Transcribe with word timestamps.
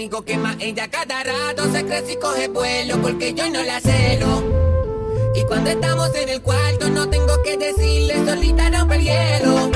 Conmigo 0.00 0.22
quema 0.22 0.56
ella 0.58 0.88
cada 0.88 1.22
rato, 1.22 1.70
se 1.70 1.84
crece 1.84 2.14
y 2.14 2.16
coge 2.16 2.48
vuelo 2.48 2.96
porque 3.02 3.34
yo 3.34 3.50
no 3.50 3.62
la 3.62 3.82
celo. 3.82 4.42
Y 5.34 5.44
cuando 5.44 5.68
estamos 5.68 6.14
en 6.14 6.30
el 6.30 6.40
cuarto 6.40 6.88
no 6.88 7.06
tengo 7.10 7.42
que 7.42 7.58
decirle, 7.58 8.14
solita 8.24 8.70
rompe 8.70 8.96
el 8.96 9.02
hielo. 9.02 9.70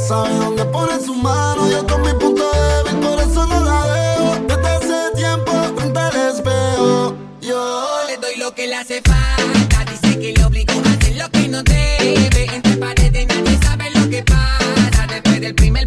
Sabe 0.00 0.34
dónde 0.34 0.64
pone 0.64 0.98
su 1.00 1.14
mano, 1.14 1.70
yo 1.70 1.86
con 1.86 2.02
mi 2.02 2.12
punto 2.14 2.42
débil, 2.50 2.98
por 2.98 3.20
eso 3.20 3.46
no 3.46 3.60
la 3.60 3.86
dejo. 3.94 4.34
Desde 4.48 4.68
hace 4.70 5.14
tiempo 5.14 5.52
frente 5.76 6.00
al 6.00 6.16
espejo, 6.16 7.14
yo 7.40 7.98
le 8.08 8.16
doy 8.16 8.36
lo 8.38 8.52
que 8.56 8.66
le 8.66 8.74
hace 8.74 9.02
falta. 9.02 9.84
Dice 9.88 10.18
que 10.18 10.32
le 10.32 10.44
obligo 10.44 10.72
a 10.84 10.94
hacer 10.94 11.14
lo 11.14 11.30
que 11.30 11.46
no 11.46 11.62
debe. 11.62 12.46
Entre 12.52 12.76
paredes 12.76 13.28
nadie 13.28 13.56
sabe 13.62 13.88
lo 13.92 14.10
que 14.10 14.20
pasa. 14.24 15.06
Después 15.08 15.40
del 15.40 15.54
primer 15.54 15.86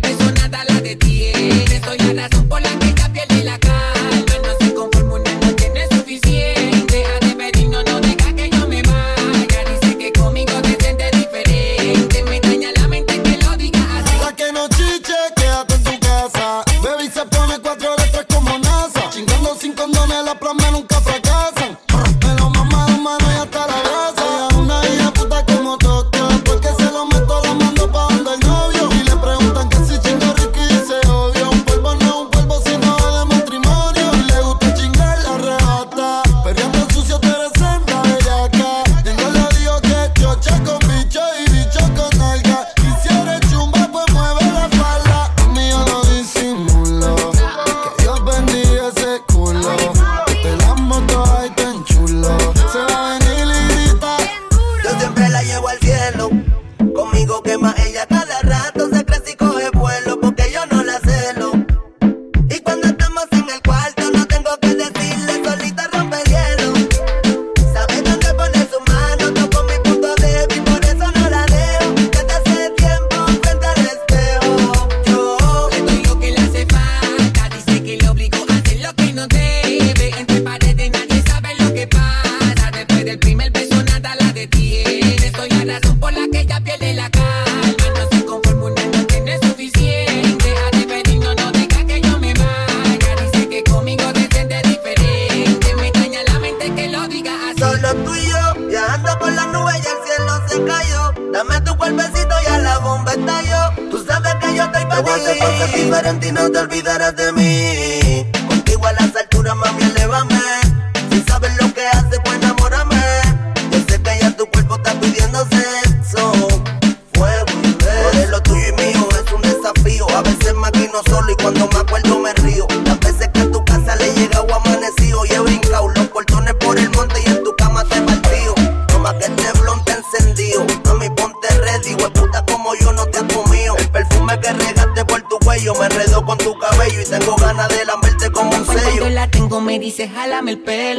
dice 139.97 140.13
jálame 140.13 140.51
el 140.51 140.59
pelo 140.59 140.96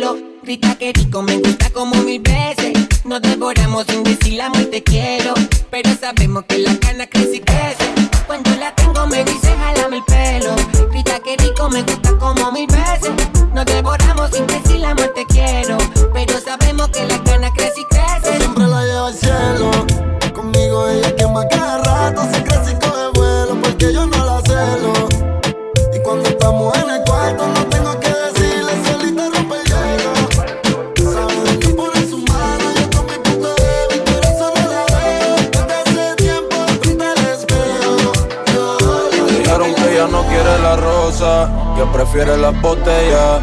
prefiere 41.99 42.39
las 42.39 42.55
botellas. 42.63 43.41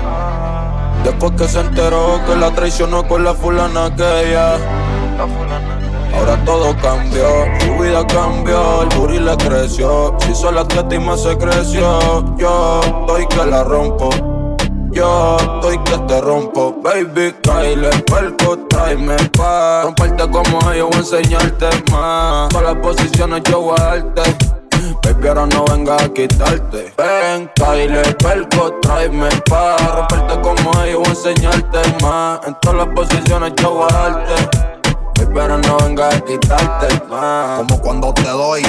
Después 1.03 1.33
que 1.33 1.45
se 1.45 1.59
enteró 1.59 2.21
que 2.25 2.37
la 2.37 2.51
traicionó 2.51 3.05
con 3.05 3.25
la 3.25 3.33
fulana 3.33 3.87
aquella. 3.87 4.53
Ahora 6.15 6.41
todo 6.45 6.73
cambió, 6.81 7.27
su 7.59 7.83
vida 7.83 8.07
cambió, 8.07 8.83
el 8.83 8.97
booty 8.97 9.19
le 9.19 9.35
creció. 9.35 10.15
Si 10.19 10.33
soy 10.33 10.53
la 10.53 10.65
teta 10.65 10.95
y 10.95 10.99
más 10.99 11.21
se 11.21 11.37
creció, 11.37 11.99
yo 12.37 12.79
estoy 12.81 13.27
que 13.27 13.45
la 13.45 13.65
rompo. 13.65 14.09
Yo 14.91 15.35
estoy 15.37 15.77
que 15.79 15.97
te 16.07 16.21
rompo, 16.21 16.77
baby, 16.81 17.35
Kyle, 17.43 17.89
perco, 18.05 18.57
tráeme 18.69 19.17
pa' 19.37 19.81
Romperte 19.83 20.31
como 20.31 20.71
ellos, 20.71 20.87
voy 20.89 20.95
a 20.95 20.99
enseñarte 20.99 21.67
más 21.91 22.47
Todas 22.47 22.63
las 22.63 22.75
posiciones 22.75 23.43
yo 23.43 23.59
voy 23.59 23.75
Baby, 25.01 25.27
ahora 25.27 25.45
no 25.47 25.65
vengas 25.65 26.03
a 26.03 26.09
quitarte. 26.09 26.93
Ven, 26.97 27.49
Kyle, 27.55 28.15
perco, 28.15 28.73
tráeme 28.81 29.29
pa' 29.49 29.77
Romperte 29.95 30.41
como 30.41 30.83
ellos, 30.83 30.99
voy 30.99 31.07
a 31.07 31.09
enseñarte 31.09 31.79
más. 32.01 32.39
En 32.47 32.55
todas 32.61 32.77
las 32.77 32.95
posiciones 32.95 33.53
yo 33.61 33.71
voy 33.71 33.87
Ahora 35.45 35.57
no 35.57 35.77
vengas 35.77 36.15
a 36.15 36.21
quitarte 36.21 37.05
más 37.07 37.59
Como 37.59 37.79
cuando 37.79 38.11
te 38.13 38.23
doy, 38.23 38.63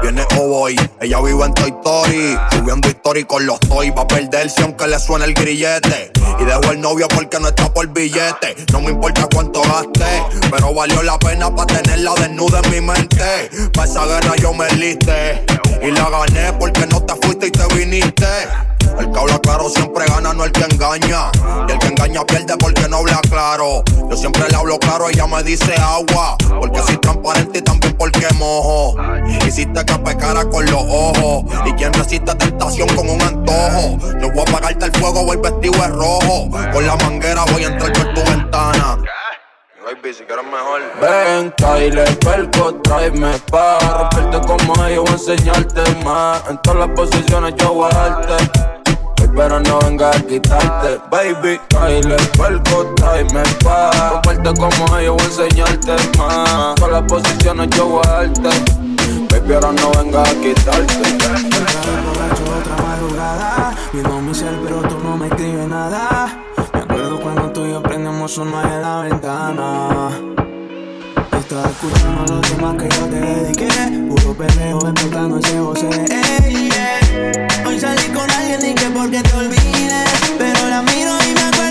viene 0.00 0.24
o 0.38 0.48
voy. 0.48 0.80
Ella 1.00 1.20
vive 1.20 1.44
en 1.44 1.52
Toy 1.52 1.68
Story, 1.70 2.38
subiendo 2.52 2.88
historia 2.88 3.26
con 3.26 3.44
los 3.44 3.60
toy. 3.60 3.90
Va 3.90 4.02
a 4.02 4.08
perderse 4.08 4.62
aunque 4.62 4.86
le 4.86 4.98
suene 4.98 5.26
el 5.26 5.34
grillete. 5.34 6.12
Y 6.40 6.44
dejo 6.44 6.72
el 6.72 6.80
novio 6.80 7.06
porque 7.08 7.38
no 7.38 7.48
está 7.48 7.70
por 7.74 7.86
billete. 7.88 8.56
No 8.72 8.80
me 8.80 8.92
importa 8.92 9.28
cuánto 9.34 9.60
gaste, 9.60 10.24
pero 10.50 10.72
valió 10.72 11.02
la 11.02 11.18
pena 11.18 11.54
para 11.54 11.66
tenerla 11.66 12.14
desnuda 12.14 12.60
en 12.64 12.70
mi 12.70 12.80
mente. 12.80 13.50
Pa' 13.74 13.84
esa 13.84 14.06
guerra 14.06 14.34
yo 14.36 14.54
me 14.54 14.70
liste. 14.70 15.44
Y 15.82 15.90
la 15.90 16.08
gané 16.08 16.52
porque 16.54 16.86
no 16.86 17.02
te 17.02 17.14
fuiste 17.16 17.48
y 17.48 17.50
te 17.50 17.74
viniste. 17.74 18.26
El 18.98 19.10
que 19.10 19.18
habla 19.18 19.38
claro 19.38 19.68
siempre 19.68 20.04
gana, 20.06 20.32
no 20.32 20.44
el 20.44 20.52
que 20.52 20.64
engaña. 20.64 21.30
Y 21.68 21.72
el 21.72 21.78
que 21.78 21.86
engaña 21.88 22.24
pierde 22.24 22.56
porque 22.58 22.88
no 22.88 22.98
habla 22.98 23.20
claro. 23.28 23.82
Yo 24.10 24.16
siempre 24.16 24.48
le 24.48 24.56
hablo 24.56 24.78
claro, 24.78 25.08
ella 25.08 25.26
me 25.26 25.42
dice 25.42 25.74
agua. 25.80 26.36
Porque 26.60 26.80
soy 26.80 26.96
transparente 26.98 27.58
y 27.58 27.62
también 27.62 27.96
porque 27.96 28.26
mojo. 28.38 28.94
Hiciste 29.46 29.84
que 29.84 29.98
pecara 29.98 30.44
con 30.48 30.64
los 30.66 30.82
ojos. 30.88 31.44
Y 31.66 31.72
quien 31.72 31.92
resiste 31.92 32.34
tentación 32.34 32.88
con 32.94 33.08
un 33.08 33.22
antojo. 33.22 33.98
No 34.20 34.30
voy 34.30 34.40
a 34.40 34.42
apagarte 34.42 34.86
el 34.86 34.92
fuego, 34.92 35.24
voy 35.24 35.36
vestido 35.36 35.74
de 35.82 35.88
rojo. 35.88 36.50
Con 36.72 36.86
la 36.86 36.96
manguera 36.96 37.44
voy 37.52 37.64
a 37.64 37.68
entrar 37.68 37.92
por 37.92 38.14
tu 38.14 38.22
ventana. 38.30 38.98
Baby, 39.84 40.14
si 40.14 40.24
quieres 40.24 40.44
mejor. 40.44 40.80
Ven, 41.00 41.52
Kyle, 41.58 42.04
perco, 42.20 42.74
tráeme 42.82 43.36
pa' 43.50 43.78
romperte 43.80 44.46
como 44.46 44.86
ellos, 44.86 45.04
voy 45.04 45.10
a 45.10 45.12
enseñarte 45.12 46.04
más. 46.04 46.42
En 46.48 46.58
todas 46.62 46.86
las 46.86 46.88
posiciones 46.90 47.54
yo 47.56 47.74
voy 47.74 47.90
a 47.90 47.94
darte 47.94 48.81
pero 49.34 49.60
no 49.60 49.78
venga 49.80 50.10
a 50.10 50.20
quitarte. 50.20 51.00
Baby, 51.10 51.60
baile, 51.74 52.16
perco, 52.36 52.84
time, 52.96 53.42
pa. 53.62 53.90
Comparte 54.12 54.60
como 54.60 54.98
ellos, 54.98 55.16
voy 55.16 55.22
a 55.22 55.46
enseñarte 55.46 56.18
más. 56.18 56.74
Todas 56.76 56.92
las 56.92 57.02
posiciones 57.02 57.70
yo 57.70 57.86
voy. 57.86 58.02
Baby, 59.30 59.54
ahora 59.54 59.72
no 59.72 59.90
venga 59.92 60.22
a 60.22 60.34
quitarte. 60.34 60.94
Borracho, 62.06 62.44
otra 62.60 62.76
madrugada. 62.82 63.74
Mi 63.92 64.00
domicilio, 64.02 64.60
pero 64.64 64.82
tú 64.82 64.98
no 65.02 65.16
me 65.16 65.26
escribes 65.28 65.68
nada. 65.68 66.44
Me 66.74 66.80
acuerdo 66.80 67.20
cuando 67.20 67.52
tú 67.52 67.66
y 67.66 67.70
yo 67.72 67.82
prendemos 67.82 68.36
uno 68.38 68.62
en 68.62 68.82
la 68.82 69.00
ventana. 69.02 70.41
Estás 71.52 71.70
escuchando 71.70 72.34
los 72.34 72.40
temas 72.50 72.76
que 72.78 72.88
yo 72.88 73.06
te 73.08 73.20
dediqué. 73.20 73.68
Puro 74.08 74.32
perreo 74.32 74.78
explotando 74.88 75.36
ese 75.36 75.58
José. 75.58 75.90
Hey, 76.08 76.70
yeah. 76.70 77.66
Hoy 77.66 77.78
salí 77.78 78.04
con 78.04 78.30
alguien 78.30 78.70
y 78.70 78.74
que 78.74 78.86
porque 78.86 79.20
te 79.20 79.34
olvides. 79.34 80.08
Pero 80.38 80.68
la 80.70 80.80
miro 80.80 81.12
y 81.28 81.34
me 81.34 81.40
acuerdo. 81.42 81.61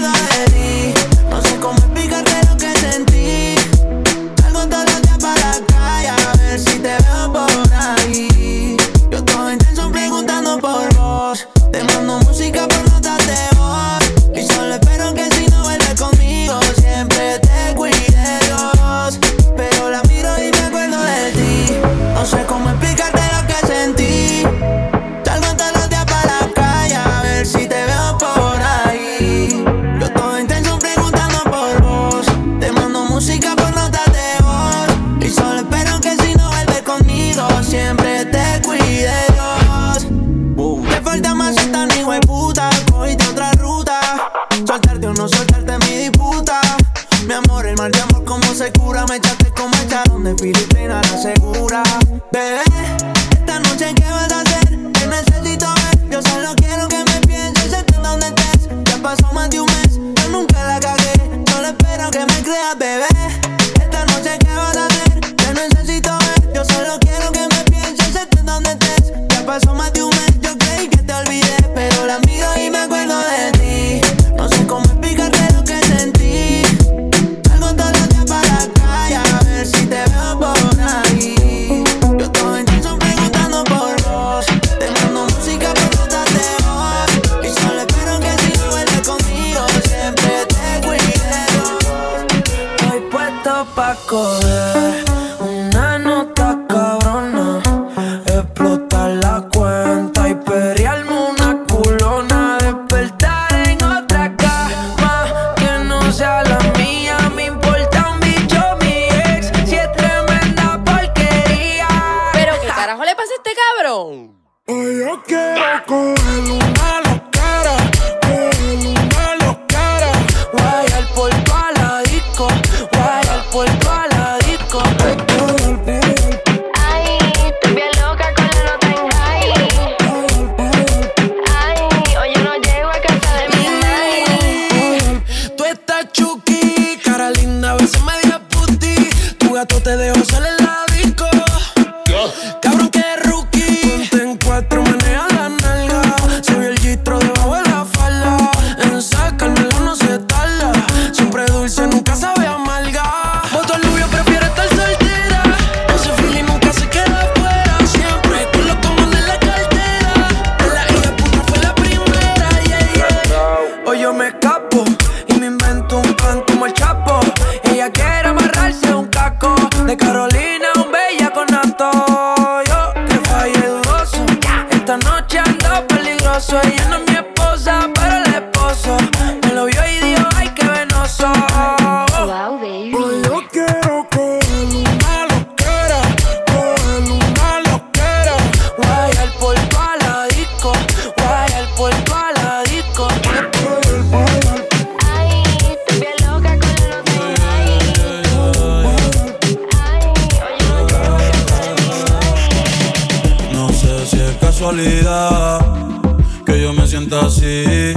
que 206.46 206.62
yo 206.62 206.74
me 206.74 206.88
sienta 206.88 207.22
así. 207.22 207.94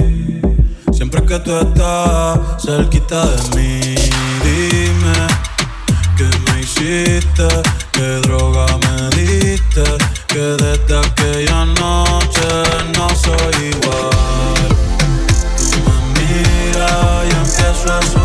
Siempre 0.91 1.25
que 1.25 1.39
tú 1.39 1.57
estás 1.57 2.39
cerquita 2.61 3.25
de 3.25 3.55
mí, 3.55 3.95
dime 4.43 5.27
qué 6.17 6.29
me 6.45 6.61
hiciste, 6.61 7.47
qué 7.91 8.19
droga 8.27 8.65
me 8.77 9.09
diste, 9.15 9.83
que 10.27 10.39
desde 10.39 10.99
aquella 10.99 11.65
noche 11.65 12.47
no 12.95 13.09
soy 13.09 13.55
igual. 13.73 14.69
Tú 15.57 15.67
me 15.85 15.97
miras 16.13 17.25
y 17.25 17.35
empiezo 17.35 17.93
a 17.93 18.24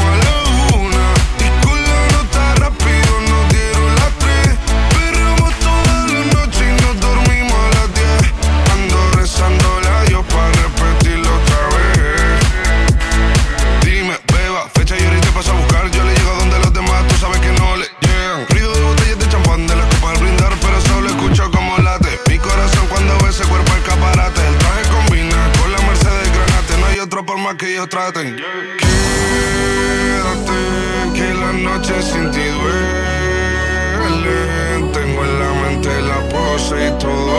traten. 27.87 28.35
Quédate, 28.77 28.91
que 31.15 31.33
la 31.33 31.51
noche 31.53 32.01
sin 32.01 32.31
ti 32.31 32.45
duele. 32.59 32.91
Tengo 34.93 35.23
en 35.23 35.39
la 35.39 35.51
mente 35.61 35.89
la 36.01 36.19
pose 36.29 36.75
y 36.87 36.91
todo 36.99 37.30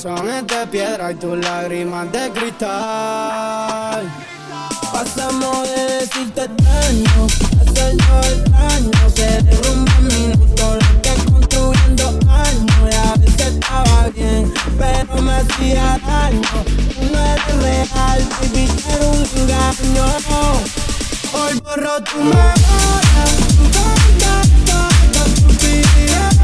Tu 0.00 0.08
corazón 0.08 0.30
es 0.30 0.46
de 0.46 0.66
piedra 0.68 1.12
y 1.12 1.14
tus 1.16 1.36
lágrimas 1.36 2.10
de 2.10 2.30
cristal. 2.30 4.10
Pasamos 4.90 5.68
de 5.68 5.82
decirte 5.98 6.44
extraño 6.44 7.26
a 7.58 7.60
hacerlo 7.68 8.20
extraño. 8.22 9.10
Se 9.14 9.42
derrumba 9.42 9.92
en 9.98 10.06
minutos 10.06 10.78
lo 10.80 11.02
que 11.02 11.12
construyendo 11.30 12.08
años. 12.30 12.80
Y 12.90 12.94
a 12.94 13.14
veces 13.16 13.46
estaba 13.46 14.08
bien, 14.14 14.54
pero 14.78 15.20
me 15.20 15.32
hacía 15.32 16.00
daño. 16.06 16.64
Tú 16.94 17.02
no 17.12 17.18
eres 17.20 17.56
real, 17.60 18.20
baby, 18.40 18.64
era 18.88 19.06
un 19.06 19.20
engaño. 19.36 20.06
Hoy 21.34 21.60
borro 21.60 22.02
tu 22.04 22.16
memoria, 22.16 23.24
tu 23.48 23.64
contacto, 23.76 24.78
con 25.12 25.30
tu 25.34 25.48
vida. 25.66 26.39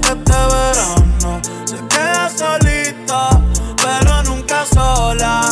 Que 0.00 0.08
este 0.08 0.32
verano 0.32 1.40
se 1.64 1.76
queda 1.88 2.30
solita, 2.30 3.40
pero 3.82 4.22
nunca 4.24 4.64
sola, 4.64 5.42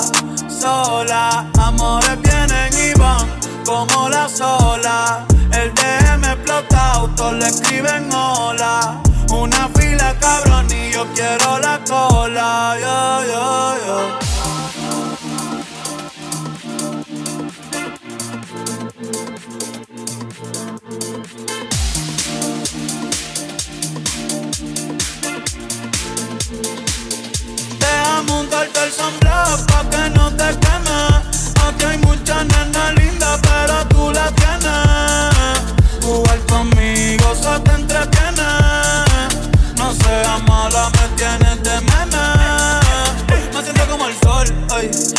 sola. 0.48 1.46
Amores 1.58 2.18
vienen 2.22 2.72
y 2.72 2.98
van 2.98 3.26
como 3.64 4.08
la 4.08 4.28
sola. 4.28 5.26
El 5.52 5.72
DM 5.74 6.24
explota, 6.24 7.06
todos 7.16 7.34
le 7.34 7.46
escriben 7.46 8.12
hola. 8.12 9.00
Una 9.30 9.68
fila 9.74 10.14
cabrón 10.18 10.66
y 10.70 10.92
yo 10.92 11.06
quiero 11.14 11.58
la 11.58 11.78
cola. 11.86 12.76
Yo, 12.80 13.32
yo, 13.32 13.86
yo. 13.86 14.21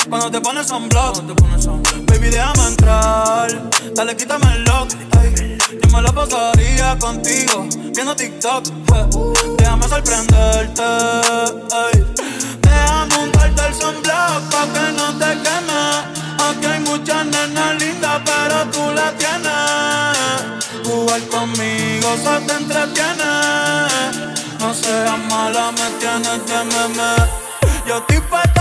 Cuando 0.09 0.29
te 0.29 0.41
pones 0.41 0.67
sunblock. 0.67 1.17
Baby, 2.07 2.29
déjame 2.29 2.67
entrar, 2.67 3.69
dale, 3.95 4.15
quítame 4.15 4.45
el 4.53 4.63
lock. 4.63 4.89
ay. 5.19 5.57
Yo 5.81 5.89
me 5.95 6.01
la 6.01 6.11
pasaría 6.11 6.97
contigo, 6.99 7.67
viendo 7.93 8.15
TikTok. 8.15 8.67
eh. 8.67 9.05
Déjame 9.57 9.87
sorprenderte, 9.87 10.83
ay. 11.73 12.05
El 13.73 13.79
sunblock 13.81 14.41
pa' 14.51 14.67
que 14.73 14.91
no 14.97 15.07
te 15.17 15.31
quemes. 15.43 15.95
Aquí 16.45 16.65
hay 16.65 16.79
muchas 16.81 17.25
nenas 17.25 17.81
lindas, 17.81 18.21
pero 18.23 18.57
tú 18.71 18.91
la 18.93 19.11
tienes. 19.21 20.85
Jugar 20.85 21.21
conmigo 21.27 22.09
se 22.23 22.45
te 22.45 22.53
entretiene. 22.53 23.33
No 24.59 24.73
seas 24.73 25.17
mala, 25.29 25.71
me 25.71 25.89
tienes 25.99 26.45
de 26.45 26.59
meme. 26.71 27.11
Yo 27.87 27.97
estoy 27.97 28.21
pa' 28.29 28.52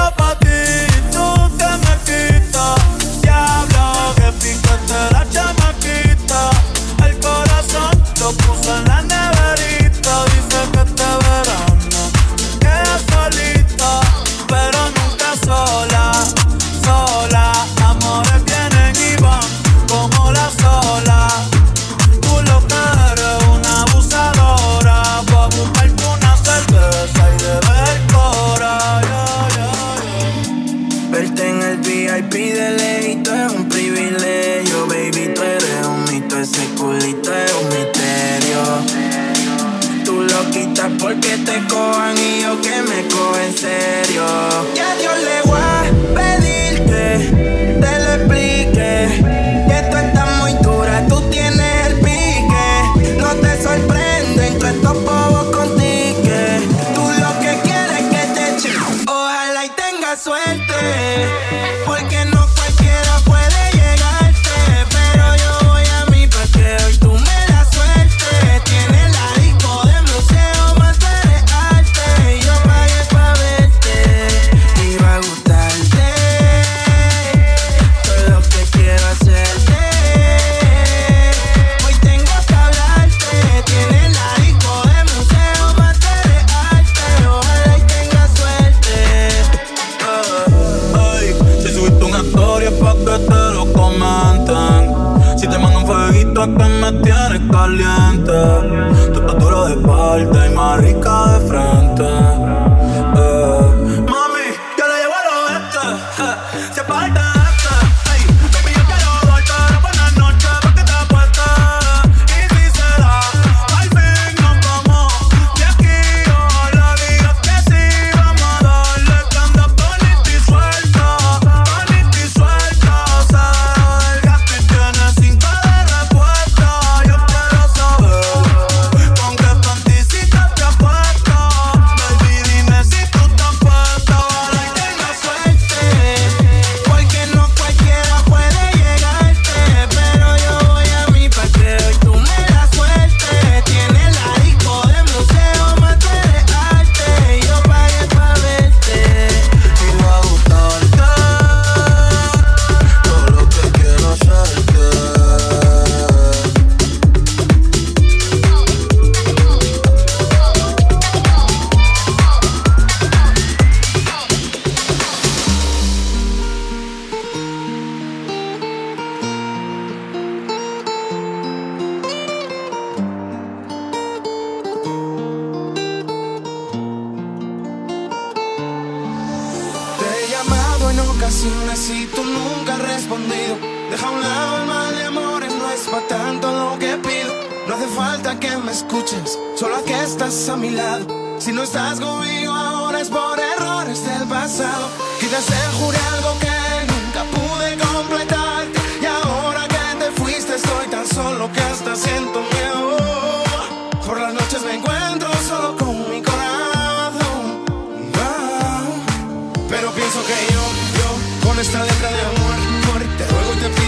Deja 183.09 184.07
a 184.07 184.11
un 184.11 184.21
lado 184.21 184.59
el 184.59 184.67
mal 184.67 184.97
de 184.97 185.05
amores, 185.05 185.53
no 185.55 185.71
es 185.71 185.81
para 185.89 186.07
tanto 186.07 186.53
lo 186.53 186.79
que 186.79 186.97
pido. 186.99 187.35
No 187.67 187.75
hace 187.75 187.87
falta 187.89 188.39
que 188.39 188.57
me 188.59 188.71
escuches, 188.71 189.39
solo 189.57 189.85
que 189.85 190.01
estás 190.03 190.49
a 190.49 190.57
mi 190.57 190.71
lado. 190.71 191.07
Si 191.39 191.53
no 191.53 191.65
estás 191.65 191.99
conmigo 191.99 192.53
ahora 192.53 193.01
es 193.01 193.09
por 193.09 193.39
errores 193.39 194.05
del 194.07 194.29
pasado. 194.29 194.89
Quizás 195.19 195.45
te 195.47 195.79
juré 195.79 195.99
algo 196.15 196.39
que 196.39 196.93
nunca 196.93 197.25
pude 197.37 197.77
completarte. 197.77 198.81
Y 199.03 199.07
ahora 199.07 199.67
que 199.67 200.05
te 200.05 200.11
fuiste, 200.13 200.55
estoy 200.55 200.87
tan 200.89 201.07
solo 201.07 201.51
que 201.53 201.61
hasta 201.61 201.97
siento 201.97 202.41
miedo. 202.41 202.82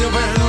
llover 0.04 0.43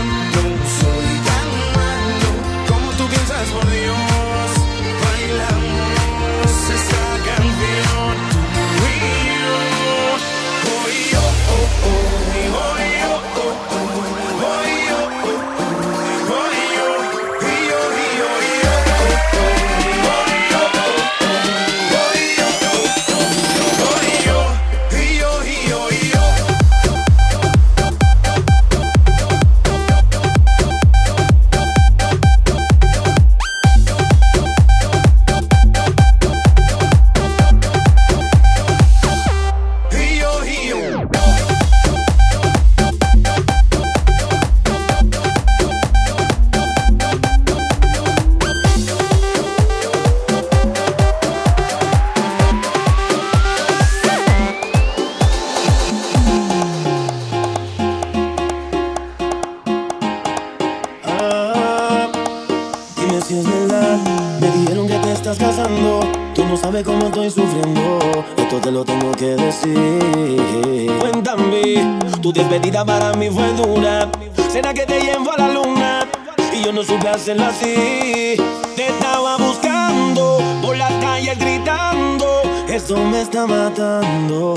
sabes 66.58 66.84
cómo 66.84 67.08
estoy 67.08 67.30
sufriendo. 67.30 68.00
Esto 68.38 68.60
te 68.60 68.72
lo 68.72 68.84
tengo 68.86 69.12
que 69.12 69.36
decir. 69.36 70.92
Cuéntame, 71.00 72.00
tu 72.22 72.32
despedida 72.32 72.86
para 72.86 73.14
mí 73.14 73.30
fue 73.30 73.54
dura. 73.54 74.10
Será 74.50 74.74
que 74.74 74.86
te 74.86 75.00
llevo 75.02 75.32
a 75.32 75.38
la 75.38 75.50
luna 75.50 76.08
y 76.54 76.64
yo 76.64 76.72
no 76.72 76.84
supe 76.84 77.10
hacerlo 77.10 77.46
así. 77.46 78.36
Te 78.76 78.88
estaba 78.88 79.38
buscando 79.38 80.40
por 80.62 80.78
las 80.78 80.92
calles 81.04 81.38
gritando. 81.38 82.42
Eso 82.68 82.98
me 82.98 83.22
está 83.22 83.46
matando. 83.46 84.56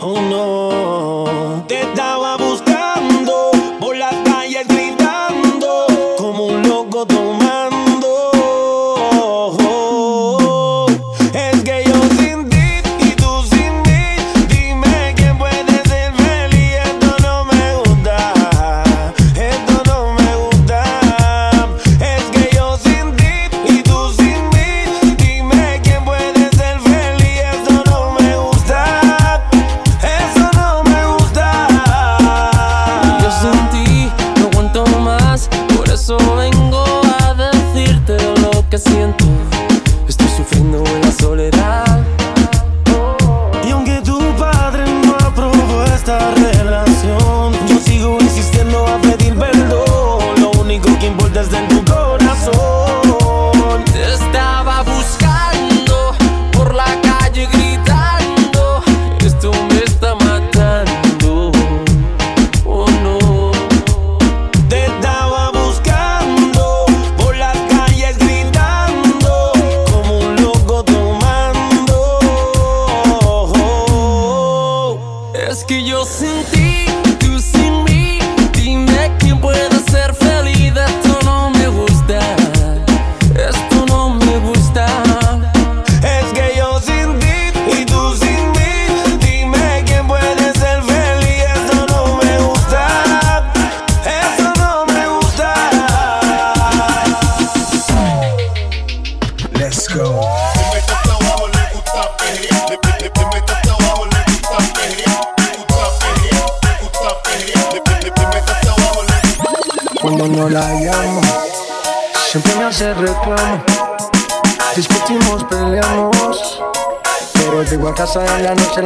Oh 0.00 0.20
no. 0.20 1.64
Te 1.68 1.82
estaba 1.82 2.36
buscando 2.36 2.65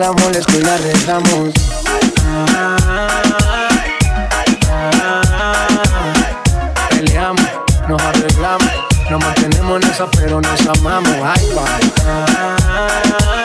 la 0.00 0.12
molesto 0.12 0.58
y 0.58 0.62
la 0.62 0.74
arreglamos. 0.76 1.52
Peleamos, 6.88 7.46
nos 7.86 8.00
arreglamos. 8.02 8.70
Nos 9.10 9.20
mantenemos 9.22 9.82
en 9.82 9.90
esa, 9.90 10.10
pero 10.12 10.40
nos 10.40 10.66
amamos. 10.68 11.16
Ay, 11.22 11.48
Qué 11.52 13.39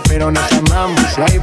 pero 0.00 0.30
nos 0.30 0.52
amamos. 0.52 1.00
Y 1.18 1.20
ahí. 1.20 1.40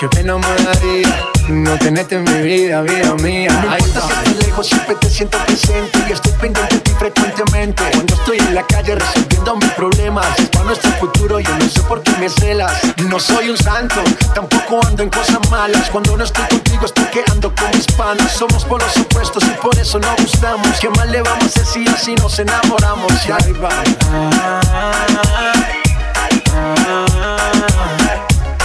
Qué 0.00 0.08
pena 0.08 0.36
me 0.36 0.64
daría 0.64 1.24
no 1.48 1.78
tenerte 1.78 2.16
en 2.16 2.24
mi 2.24 2.42
vida, 2.42 2.82
vida 2.82 3.14
mía. 3.16 3.50
No 3.50 3.70
me 3.70 4.23
siempre 4.62 4.94
te 4.96 5.10
siento 5.10 5.38
presente 5.46 6.04
y 6.08 6.12
estoy 6.12 6.32
pendiente 6.32 6.74
de 6.74 6.80
ti 6.80 6.92
frecuentemente. 6.98 7.82
Cuando 7.92 8.14
estoy 8.14 8.38
en 8.38 8.54
la 8.54 8.62
calle 8.66 8.94
resolviendo 8.94 9.56
mis 9.56 9.70
problemas, 9.72 10.26
es 10.38 10.48
para 10.48 10.64
nuestro 10.66 10.90
futuro, 10.92 11.40
yo 11.40 11.58
no 11.58 11.68
sé 11.68 11.80
por 11.82 12.02
qué 12.02 12.12
me 12.18 12.28
celas. 12.28 12.72
No 13.08 13.18
soy 13.18 13.50
un 13.50 13.56
santo, 13.56 13.96
tampoco 14.34 14.80
ando 14.86 15.02
en 15.02 15.10
cosas 15.10 15.38
malas. 15.50 15.88
Cuando 15.90 16.16
no 16.16 16.24
estoy 16.24 16.46
contigo, 16.46 16.84
estoy 16.84 17.04
quedando 17.06 17.52
con 17.54 17.70
mis 17.70 17.86
panas. 17.86 18.32
Somos 18.32 18.64
por 18.64 18.82
los 18.82 18.96
opuestos 18.96 19.42
y 19.44 19.60
por 19.60 19.76
eso 19.78 19.98
no 19.98 20.14
gustamos. 20.18 20.68
¿Qué 20.80 20.90
mal 20.90 21.10
le 21.10 21.22
vamos 21.22 21.42
a 21.42 21.46
hacer 21.46 21.66
si 21.66 21.88
así 21.88 22.14
nos 22.14 22.38
enamoramos? 22.38 23.12
Y 23.26 23.32
ahí 23.32 23.52
va. 23.52 23.70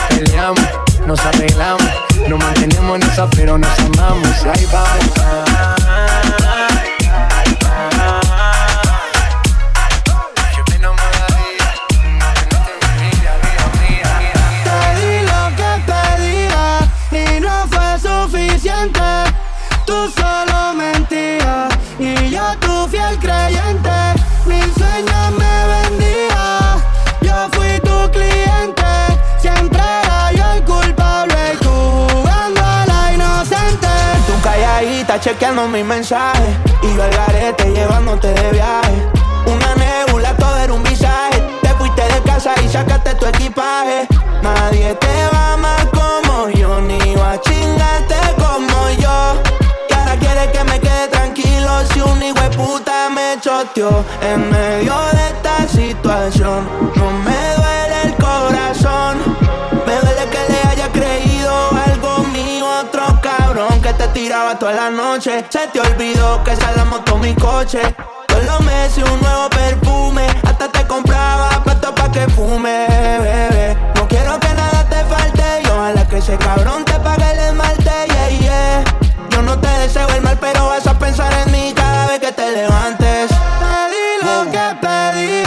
Peleamos, 0.10 0.68
nos 1.06 1.20
arreglamos 1.26 2.10
nos 2.30 2.40
mantenemos 2.40 2.96
en 2.98 3.04
esa, 3.04 3.28
pero 3.32 3.58
nos 3.58 3.80
amamos. 3.80 4.44
Ahí 4.44 4.68
vamos. 4.72 5.79
Calladita 34.60 35.20
chequeando 35.20 35.68
mis 35.68 35.86
mensajes 35.86 36.56
Y 36.82 36.96
yo 36.96 37.04
al 37.04 37.12
garete 37.12 37.72
llevándote 37.72 38.34
de 38.34 38.52
viaje. 38.52 39.08
Una 39.46 39.76
nebula, 39.76 40.36
todo 40.36 40.58
era 40.58 40.74
un 40.74 40.84
visaje. 40.84 41.42
Te 41.62 41.70
fuiste 41.70 42.02
de 42.02 42.22
casa 42.22 42.54
y 42.64 42.68
sacaste 42.68 43.16
tu 43.16 43.26
equipaje. 43.26 44.08
Nadie 44.44 44.94
te 44.96 45.28
va 45.34 45.54
amar 45.54 45.90
como 45.92 46.50
yo 46.50 46.80
Ni 46.82 47.16
va 47.16 47.34
a 47.34 47.42
chingarte 47.42 48.16
como 48.38 48.90
yo. 49.00 49.42
Y 49.90 49.94
ahora 49.94 50.16
quiere 50.20 50.52
que 50.52 50.64
me 50.64 50.80
quede 50.80 51.08
tranquilo 51.10 51.72
Si 51.94 52.02
un 52.02 52.22
hijo 52.22 52.40
de 52.42 52.50
puta 52.50 53.10
me 53.10 53.38
choteó 53.42 54.06
En 54.22 54.50
medio 54.50 54.94
de 55.14 55.28
esta 55.28 55.68
situación. 55.68 56.68
No 56.96 57.12
me 57.26 57.39
te 64.00 64.08
tiraba 64.10 64.58
toda 64.58 64.72
la 64.72 64.90
noche. 64.90 65.46
Se 65.50 65.68
te 65.68 65.80
olvidó 65.82 66.42
que 66.46 66.56
la 66.56 66.86
moto 66.86 67.18
mi 67.18 67.36
coche. 67.36 67.82
Todos 68.28 68.46
los 68.46 68.62
meses 68.62 69.04
un 69.04 69.20
nuevo 69.20 69.50
perfume. 69.50 70.26
Hasta 70.48 70.70
te 70.70 70.88
compraba 70.88 71.62
puesto 71.66 71.94
pa' 71.94 72.10
que 72.10 72.26
fume, 72.30 72.88
bebé. 73.20 73.78
No 73.96 74.08
quiero 74.08 74.40
que 74.40 74.54
nada 74.54 74.88
te 74.90 75.04
falte 75.04 75.44
Y 75.64 75.68
ojalá 75.68 76.08
que 76.08 76.18
ese 76.18 76.38
cabrón 76.38 76.86
te 76.86 76.94
pague 77.00 77.30
el 77.32 77.40
esmalte, 77.40 77.92
yeah, 78.08 78.30
yeah. 78.40 78.84
Yo 79.32 79.42
no 79.42 79.60
te 79.60 79.68
deseo 79.68 80.08
el 80.16 80.22
mal 80.22 80.38
pero 80.40 80.68
vas 80.68 80.88
a 80.88 80.98
pensar 80.98 81.32
en 81.46 81.52
mí 81.52 81.74
cada 81.76 82.08
vez 82.08 82.20
que 82.20 82.32
te 82.32 82.52
levantes. 82.52 83.30
Te 83.30 83.76
di 83.92 84.08
lo 84.24 84.52
que 84.52 84.76
pedía 84.82 85.39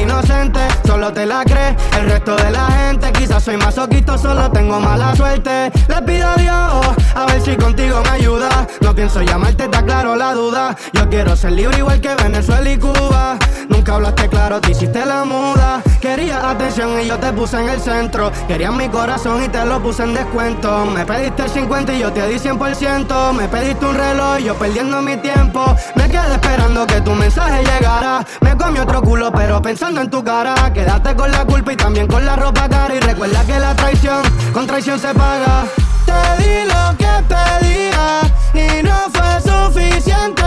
Inocente, 0.00 0.60
solo 0.86 1.12
te 1.12 1.26
la 1.26 1.44
crees. 1.44 1.76
El 2.04 2.10
resto 2.10 2.36
de 2.36 2.50
la 2.50 2.66
gente, 2.66 3.10
quizás 3.12 3.42
soy 3.42 3.56
masoquito, 3.56 4.18
solo 4.18 4.50
tengo 4.50 4.78
mala 4.78 5.16
suerte. 5.16 5.72
Le 5.88 6.02
pido 6.02 6.28
a 6.28 6.34
Dios, 6.34 6.86
a 7.14 7.24
ver 7.24 7.40
si 7.40 7.56
contigo 7.56 8.02
me 8.02 8.10
ayuda. 8.10 8.66
No 8.82 8.94
pienso 8.94 9.22
llamarte, 9.22 9.68
te 9.68 9.76
aclaro 9.78 10.14
la 10.14 10.34
duda. 10.34 10.76
Yo 10.92 11.08
quiero 11.08 11.34
ser 11.34 11.52
libre 11.52 11.78
igual 11.78 12.02
que 12.02 12.14
Venezuela 12.14 12.70
y 12.70 12.76
Cuba. 12.76 13.38
Nunca 13.70 13.94
hablaste 13.94 14.28
claro, 14.28 14.60
te 14.60 14.72
hiciste 14.72 15.06
la 15.06 15.24
muda. 15.24 15.82
Quería 16.02 16.50
atención 16.50 17.00
y 17.00 17.06
yo 17.06 17.18
te 17.18 17.32
puse 17.32 17.58
en 17.58 17.70
el 17.70 17.80
centro. 17.80 18.30
Querías 18.46 18.74
mi 18.74 18.90
corazón 18.90 19.42
y 19.42 19.48
te 19.48 19.64
lo 19.64 19.82
puse 19.82 20.02
en 20.02 20.12
descuento. 20.12 20.84
Me 20.84 21.06
pediste 21.06 21.44
el 21.44 21.48
50 21.48 21.94
y 21.94 22.00
yo 22.00 22.12
te 22.12 22.28
di 22.28 22.38
100%. 22.38 23.32
Me 23.32 23.48
pediste 23.48 23.86
un 23.86 23.94
reloj, 23.94 24.38
yo 24.40 24.54
perdiendo 24.56 25.00
mi 25.00 25.16
tiempo. 25.16 25.74
Me 25.94 26.06
quedé 26.10 26.34
esperando 26.34 26.86
que 26.86 27.00
tu 27.00 27.12
mensaje 27.12 27.64
llegara. 27.64 28.26
Me 28.42 28.54
comí 28.58 28.78
otro 28.78 29.00
culo, 29.00 29.32
pero 29.32 29.62
pensando 29.62 30.02
en 30.02 30.10
tu 30.10 30.22
cara. 30.22 30.54
Quédate 30.74 31.16
con 31.16 31.30
la 31.30 31.46
culpa 31.46 31.72
y 31.72 31.76
también 31.76 31.93
con 32.02 32.24
la 32.26 32.34
ropa 32.34 32.68
cara. 32.68 32.94
Y 32.94 33.00
recuerda 33.00 33.44
que 33.44 33.58
la 33.58 33.74
traición 33.74 34.22
con 34.52 34.66
traición 34.66 34.98
se 34.98 35.14
paga. 35.14 35.64
Te 36.04 36.42
di 36.42 36.64
lo 36.64 36.96
que 36.98 37.12
pedía 37.28 38.20
y 38.52 38.82
no 38.82 38.96
fue 39.12 39.40
suficiente. 39.40 40.42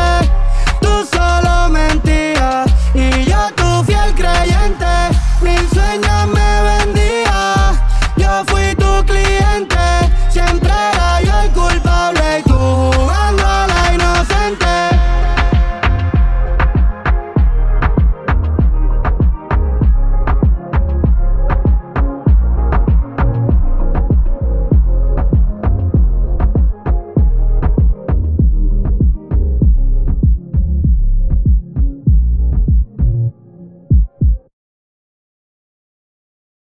Tú 0.82 1.08
solo 1.10 1.70
mentías 1.70 2.70
y 2.94 3.26
yo 3.26 3.40
tú 3.56 3.67